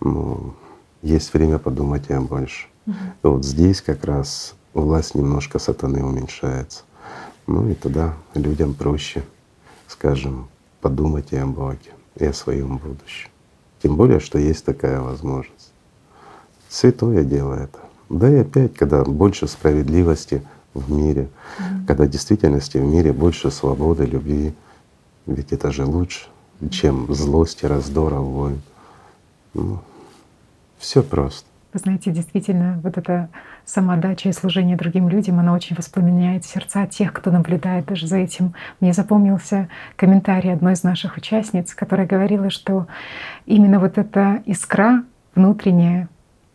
ну, 0.00 0.54
есть 1.02 1.34
время 1.34 1.58
подумать 1.58 2.08
и 2.08 2.14
о 2.14 2.22
больше. 2.22 2.66
Угу. 2.86 2.94
И 2.94 3.26
вот 3.26 3.44
здесь 3.44 3.82
как 3.82 4.04
раз 4.04 4.54
власть 4.72 5.14
немножко 5.14 5.58
сатаны 5.58 6.02
уменьшается. 6.02 6.84
Ну 7.46 7.68
и 7.68 7.74
тогда 7.74 8.14
людям 8.32 8.72
проще, 8.72 9.22
скажем, 9.86 10.48
подумать 10.80 11.32
и 11.32 11.36
о 11.36 11.46
Боге, 11.46 11.92
и 12.16 12.24
о 12.24 12.32
своем 12.32 12.78
будущем. 12.78 13.28
Тем 13.82 13.96
более, 13.96 14.18
что 14.18 14.38
есть 14.38 14.64
такая 14.64 15.02
возможность. 15.02 15.72
Святое 16.70 17.22
дело 17.22 17.52
это. 17.52 17.91
Да 18.12 18.28
и 18.28 18.36
опять, 18.36 18.74
когда 18.74 19.04
больше 19.04 19.48
справедливости 19.48 20.42
в 20.74 20.92
мире, 20.92 21.28
mm-hmm. 21.58 21.86
когда 21.86 22.04
в 22.04 22.10
действительности 22.10 22.76
в 22.76 22.84
мире 22.84 23.10
больше 23.14 23.50
свободы, 23.50 24.04
любви, 24.04 24.52
ведь 25.26 25.52
это 25.52 25.72
же 25.72 25.86
лучше, 25.86 26.26
чем 26.70 27.12
злости, 27.12 27.64
раздора, 27.64 28.16
войн. 28.16 28.60
Ну, 29.54 29.78
все 30.78 31.02
просто. 31.02 31.46
Вы 31.72 31.78
знаете, 31.78 32.10
действительно, 32.10 32.78
вот 32.82 32.98
эта 32.98 33.30
самоотдача 33.64 34.28
и 34.28 34.32
служение 34.32 34.76
другим 34.76 35.08
людям, 35.08 35.40
она 35.40 35.54
очень 35.54 35.74
воспламеняет 35.74 36.44
сердца 36.44 36.86
тех, 36.86 37.14
кто 37.14 37.30
наблюдает 37.30 37.86
даже 37.86 38.06
за 38.06 38.18
этим. 38.18 38.52
Мне 38.80 38.92
запомнился 38.92 39.68
комментарий 39.96 40.52
одной 40.52 40.74
из 40.74 40.82
наших 40.82 41.16
участниц, 41.16 41.72
которая 41.72 42.06
говорила, 42.06 42.50
что 42.50 42.88
именно 43.46 43.80
вот 43.80 43.96
эта 43.96 44.42
искра 44.44 45.02
внутренняя 45.34 46.10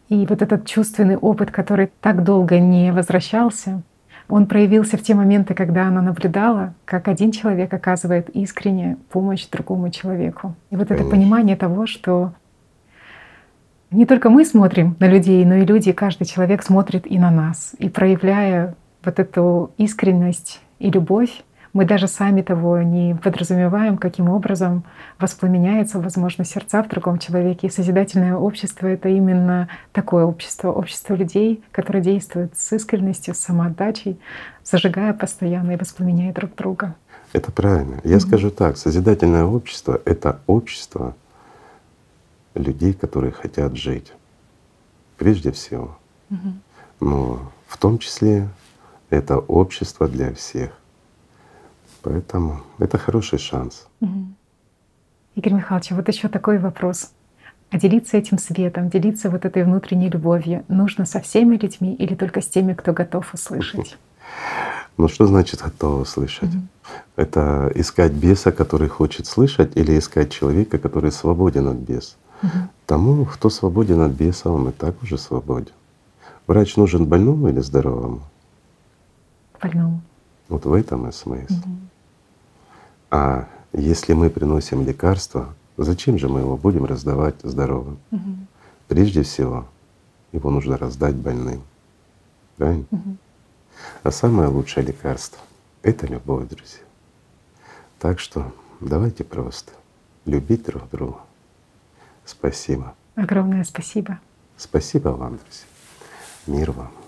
и 0.09 0.25
вот 0.25 0.41
этот 0.41 0.65
чувственный 0.65 1.17
опыт, 1.17 1.51
который 1.51 1.89
так 2.01 2.23
долго 2.23 2.59
не 2.59 2.91
возвращался, 2.91 3.81
Он 4.29 4.45
проявился 4.45 4.97
в 4.97 5.03
те 5.03 5.15
моменты, 5.15 5.53
когда 5.53 5.87
она 5.87 6.01
наблюдала, 6.01 6.73
как 6.85 7.07
один 7.07 7.31
человек 7.31 7.73
оказывает 7.73 8.29
искренне 8.29 8.97
помощь 9.09 9.47
другому 9.47 9.89
человеку. 9.89 10.55
И 10.69 10.75
вот 10.75 10.89
Конечно. 10.89 11.07
это 11.07 11.15
понимание 11.15 11.55
того, 11.55 11.87
что 11.87 12.33
не 13.89 14.05
только 14.05 14.29
мы 14.29 14.43
смотрим 14.43 14.97
на 14.99 15.07
людей, 15.07 15.45
но 15.45 15.55
и 15.55 15.65
люди, 15.65 15.93
каждый 15.93 16.25
человек 16.25 16.61
смотрит 16.61 17.09
и 17.09 17.17
на 17.17 17.31
нас. 17.31 17.73
И 17.79 17.87
проявляя 17.87 18.75
вот 19.03 19.19
эту 19.19 19.71
искренность 19.77 20.61
и 20.79 20.89
любовь, 20.89 21.43
мы 21.77 21.85
даже 21.85 22.07
сами 22.07 22.41
того 22.41 22.81
не 22.81 23.13
подразумеваем, 23.13 23.99
каким 23.99 24.29
образом 24.29 24.83
воспламеняется, 25.19 25.99
возможно, 25.99 26.43
сердца 26.43 26.81
в 26.81 26.87
другом 26.87 27.19
человеке. 27.19 27.67
И 27.67 27.69
созидательное 27.69 28.35
общество— 28.35 28.87
это 28.87 29.09
именно 29.09 29.69
такое 29.91 30.25
общество, 30.25 30.71
общество 30.71 31.13
людей, 31.13 31.63
которое 31.71 32.01
действует 32.01 32.57
с 32.57 32.73
искренностью, 32.73 33.35
с 33.35 33.37
самоотдачей, 33.37 34.19
зажигая 34.63 35.13
постоянно 35.13 35.73
и 35.73 35.77
воспламеняя 35.77 36.33
друг 36.33 36.55
друга. 36.55 36.95
Это 37.31 37.51
правильно. 37.51 38.01
Я 38.03 38.15
mm-hmm. 38.15 38.19
скажу 38.21 38.49
так, 38.49 38.77
созидательное 38.77 39.43
общество— 39.43 40.01
это 40.05 40.39
общество 40.47 41.15
людей, 42.55 42.93
которые 42.93 43.33
хотят 43.33 43.77
жить. 43.77 44.13
Прежде 45.17 45.51
всего. 45.51 45.95
Mm-hmm. 46.31 46.53
Но 47.01 47.51
в 47.67 47.77
том 47.77 47.99
числе 47.99 48.47
это 49.11 49.37
общество 49.37 50.07
для 50.07 50.33
всех. 50.33 50.71
Поэтому 52.07 52.61
это 52.79 52.97
хороший 52.97 53.37
шанс. 53.37 53.85
Угу. 53.99 54.27
Игорь 55.35 55.53
Михайлович, 55.53 55.91
вот 55.91 56.07
еще 56.07 56.29
такой 56.29 56.57
вопрос. 56.57 57.11
А 57.69 57.77
делиться 57.77 58.15
этим 58.15 58.37
светом, 58.37 58.89
делиться 58.89 59.29
вот 59.29 59.43
этой 59.43 59.65
внутренней 59.65 60.09
любовью 60.09 60.63
нужно 60.69 61.05
со 61.05 61.19
всеми 61.19 61.57
людьми 61.57 61.93
или 61.95 62.15
только 62.15 62.39
с 62.39 62.47
теми, 62.47 62.73
кто 62.73 62.93
готов 62.93 63.33
услышать? 63.33 63.97
Ну 64.99 65.07
что 65.07 65.27
значит 65.27 65.61
готов 65.61 66.01
услышать? 66.01 66.55
Угу. 66.55 66.63
Это 67.17 67.71
искать 67.75 68.13
беса, 68.13 68.51
который 68.51 68.87
хочет 68.87 69.27
слышать, 69.27 69.77
или 69.77 69.99
искать 69.99 70.31
человека, 70.31 70.79
который 70.79 71.11
свободен 71.11 71.67
от 71.67 71.77
беса? 71.77 72.15
Угу. 72.41 72.51
Тому, 72.87 73.25
кто 73.25 73.51
свободен 73.51 74.01
от 74.01 74.13
беса, 74.13 74.49
он 74.49 74.69
и 74.69 74.71
так 74.71 74.95
уже 75.03 75.19
свободен. 75.19 75.73
Врач 76.47 76.77
нужен 76.77 77.05
больному 77.05 77.49
или 77.49 77.59
здоровому? 77.59 78.21
Больному. 79.61 80.01
Вот 80.49 80.65
в 80.65 80.73
этом 80.73 81.07
и 81.07 81.11
смысл. 81.11 81.53
Угу. 81.53 81.77
А 83.09 83.47
если 83.73 84.13
мы 84.13 84.29
приносим 84.29 84.85
лекарство, 84.85 85.53
зачем 85.77 86.17
же 86.17 86.27
мы 86.29 86.41
его 86.41 86.57
будем 86.57 86.85
раздавать 86.85 87.35
здоровым? 87.43 87.99
Угу. 88.11 88.37
Прежде 88.87 89.23
всего, 89.23 89.65
его 90.31 90.49
нужно 90.49 90.77
раздать 90.77 91.15
больным. 91.15 91.61
Правильно? 92.57 92.85
Угу. 92.91 93.17
А 94.03 94.11
самое 94.11 94.49
лучшее 94.49 94.85
лекарство— 94.85 95.39
это 95.83 96.07
любовь, 96.07 96.49
друзья. 96.49 96.81
Так 97.99 98.19
что 98.19 98.51
давайте 98.79 99.23
просто 99.23 99.71
любить 100.25 100.65
друг 100.65 100.89
друга. 100.89 101.19
Спасибо. 102.25 102.93
Огромное 103.15 103.63
спасибо. 103.63 104.19
Спасибо 104.57 105.09
вам, 105.09 105.37
друзья. 105.37 105.67
Мир 106.47 106.71
вам. 106.71 107.06